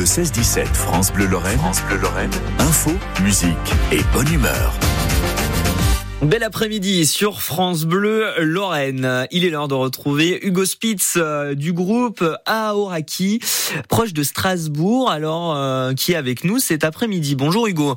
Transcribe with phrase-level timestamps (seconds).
[0.00, 1.58] Le 16-17 France Bleu Lorraine.
[1.58, 2.30] France Bleu Lorraine.
[2.58, 2.90] Info,
[3.22, 3.54] musique
[3.92, 4.72] et bonne humeur.
[6.22, 9.26] Bel après-midi sur France Bleu Lorraine.
[9.30, 13.40] Il est l'heure de retrouver Hugo Spitz euh, du groupe Aoraki,
[13.90, 17.36] proche de Strasbourg, alors euh, qui est avec nous cet après-midi?
[17.36, 17.94] Bonjour Hugo.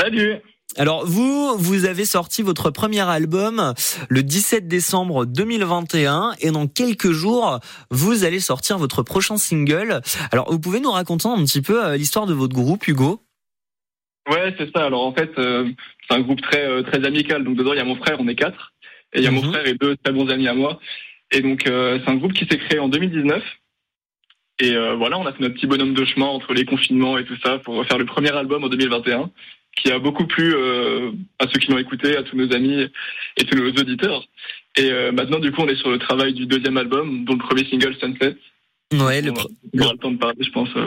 [0.00, 0.36] Salut.
[0.76, 3.72] Alors vous, vous avez sorti votre premier album
[4.10, 7.58] le 17 décembre 2021 et dans quelques jours,
[7.90, 10.02] vous allez sortir votre prochain single.
[10.30, 13.22] Alors vous pouvez nous raconter un petit peu euh, l'histoire de votre groupe Hugo?
[14.30, 14.84] Ouais, c'est ça.
[14.84, 15.70] Alors en fait, euh,
[16.06, 17.44] c'est un groupe très euh, très amical.
[17.44, 18.74] Donc dedans, il y a mon frère, on est quatre,
[19.14, 19.52] et il y a mon Mhm.
[19.52, 20.78] frère et deux très bons amis à moi.
[21.32, 23.42] Et donc euh, c'est un groupe qui s'est créé en 2019.
[24.60, 27.24] Et euh, voilà, on a fait notre petit bonhomme de chemin entre les confinements et
[27.24, 29.30] tout ça pour faire le premier album en 2021,
[29.82, 32.86] qui a beaucoup plu euh, à ceux qui l'ont écouté, à tous nos amis
[33.36, 34.24] et tous nos auditeurs.
[34.76, 37.38] Et euh, maintenant, du coup, on est sur le travail du deuxième album, dont le
[37.38, 38.36] premier single Sunset.
[38.94, 40.68] Ouais, le, pr- on aura le temps de parler, je pense.
[40.76, 40.86] euh.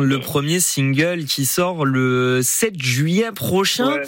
[0.00, 3.96] le premier single qui sort le 7 juillet prochain.
[3.96, 4.02] Ouais.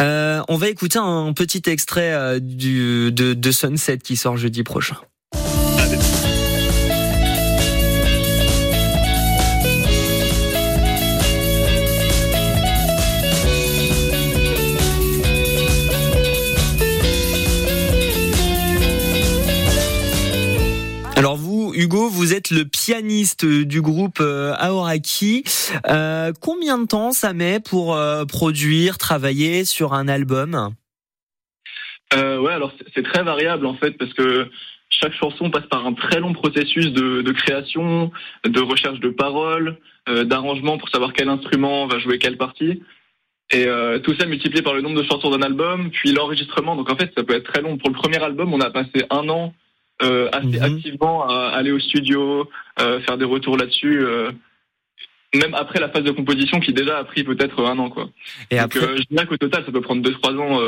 [0.00, 4.96] Euh, on va écouter un petit extrait du, de, de Sunset qui sort jeudi prochain.
[21.84, 25.44] Hugo, vous êtes le pianiste du groupe euh, Aoraki.
[25.86, 30.70] Euh, combien de temps ça met pour euh, produire, travailler sur un album?
[32.14, 34.48] Euh, ouais, alors c'est- très variable en fait parce que
[34.88, 38.10] chaque chanson passe par un très long processus de, création,
[38.46, 39.76] de recherche de paroles,
[40.08, 42.82] euh, d'arrangement pour savoir quel instrument va jouer quelle partie.
[43.52, 46.76] Et euh, tout ça multiplié par le nombre de chansons d'un album, puis l'enregistrement.
[46.76, 47.76] Donc en fait, ça peut être très long.
[47.76, 49.52] Pour le premier album, on a passé un an
[50.02, 50.62] euh, assez Mhm.
[50.62, 52.48] activement à aller au studio,
[52.80, 54.04] euh, faire des retours là-dessus.
[54.04, 54.30] euh,
[55.34, 58.08] même après la phase de composition qui déjà a pris peut-être un an quoi.
[58.52, 60.60] Et Donc après, euh, je dirais qu'au total ça peut prendre 2-3 ans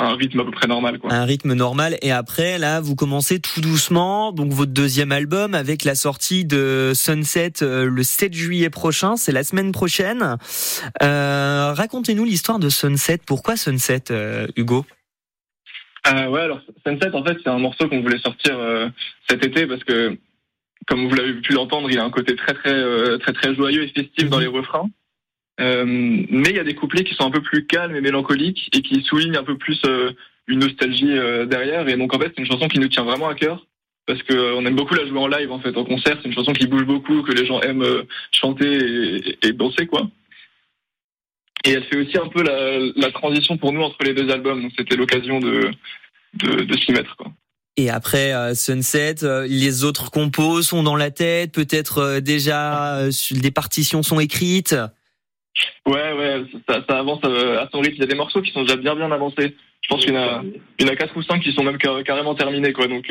[0.00, 1.12] un rythme à peu près normal quoi.
[1.12, 1.98] un rythme normal.
[2.02, 4.30] Et après, là, vous commencez tout doucement.
[4.30, 9.16] Donc votre deuxième album avec la sortie de Sunset le 7 juillet prochain.
[9.16, 10.36] C'est la semaine prochaine.
[11.02, 13.18] Euh, Racontez-nous l'histoire de Sunset.
[13.26, 14.04] Pourquoi Sunset,
[14.56, 14.84] Hugo?
[16.10, 18.88] Euh, ouais, alors Sunset, en fait, c'est un morceau qu'on voulait sortir euh,
[19.28, 20.16] cet été parce que,
[20.86, 23.82] comme vous l'avez pu l'entendre, il a un côté très très euh, très très joyeux
[23.82, 24.88] et festif dans les refrains.
[25.60, 28.70] Euh, mais il y a des couplets qui sont un peu plus calmes et mélancoliques
[28.72, 29.82] et qui soulignent un peu plus
[30.46, 31.88] une nostalgie derrière.
[31.88, 33.66] Et donc en fait, c'est une chanson qui nous tient vraiment à cœur
[34.06, 36.16] parce que on aime beaucoup la jouer en live en fait, en concert.
[36.22, 40.08] C'est une chanson qui bouge beaucoup, que les gens aiment chanter et, et danser quoi.
[41.64, 44.62] Et elle fait aussi un peu la, la transition pour nous entre les deux albums.
[44.62, 45.70] Donc c'était l'occasion de
[46.34, 47.26] de, de s'y mettre quoi.
[47.76, 53.02] Et après euh, Sunset, euh, les autres compos sont dans la tête, peut-être euh, déjà
[53.30, 54.74] des partitions sont écrites.
[55.86, 57.96] Ouais, ouais, ça, ça avance à son rythme.
[57.96, 59.56] Il y a des morceaux qui sont déjà bien bien avancés.
[59.80, 62.72] Je pense qu'il y en a, quatre ou cinq qui sont même car- carrément terminés,
[62.72, 62.88] quoi.
[62.88, 63.06] Donc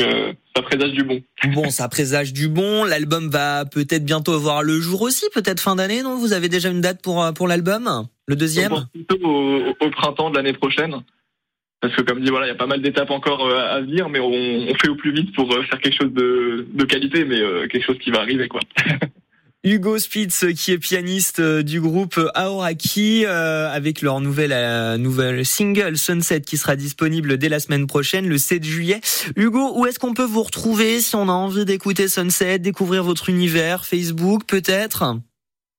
[0.56, 1.22] ça présage du bon.
[1.54, 2.84] Bon, ça présage du bon.
[2.84, 6.18] L'album va peut-être bientôt voir le jour aussi, peut-être fin d'année, non?
[6.18, 8.08] Vous avez déjà une date pour pour l'album?
[8.28, 10.98] Le On deuxième pense plutôt au, au printemps de l'année prochaine.
[11.82, 14.10] Parce que comme dit, voilà, il y a pas mal d'étapes encore euh, à venir,
[14.10, 17.24] mais on, on fait au plus vite pour euh, faire quelque chose de, de qualité,
[17.24, 18.62] mais euh, quelque chose qui va arriver, quoi.
[19.64, 26.42] Hugo Spitz, qui est pianiste du groupe Aoraki, euh, avec leur nouvelle nouvelle single Sunset
[26.42, 29.02] qui sera disponible dès la semaine prochaine, le 7 juillet.
[29.36, 33.30] Hugo, où est-ce qu'on peut vous retrouver si on a envie d'écouter Sunset, découvrir votre
[33.30, 35.18] univers, Facebook peut-être?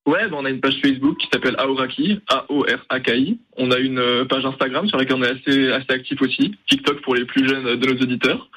[0.08, 3.38] Ouais, ben, on a une page Facebook qui s'appelle Aoraki, A-O-R-A-K-I.
[3.58, 6.54] On a une euh, page Instagram sur laquelle on est assez, assez actif aussi.
[6.66, 8.48] TikTok pour les plus jeunes de nos auditeurs.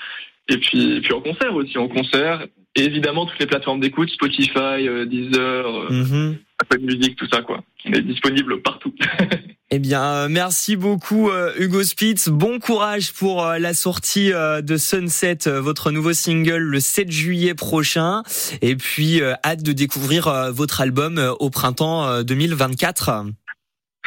[0.47, 2.45] Et puis, et puis en concert aussi, en concert.
[2.77, 6.37] Et évidemment, toutes les plateformes d'écoute, Spotify, euh, Deezer, euh, Mhm.
[6.61, 7.61] Apple Music, tout ça, quoi.
[7.85, 8.93] On est disponible partout.
[9.73, 12.27] Eh bien, euh, merci beaucoup euh, Hugo Spitz.
[12.27, 18.23] Bon courage pour euh, la sortie de Sunset, votre nouveau single le 7 juillet prochain.
[18.61, 23.27] Et puis, hâte de découvrir votre album au printemps euh, 2024.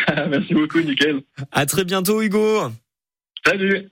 [0.29, 1.23] Merci beaucoup, nickel.
[1.51, 2.71] À très bientôt Hugo.
[3.47, 3.89] Salut